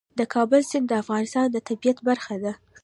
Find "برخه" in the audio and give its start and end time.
2.07-2.35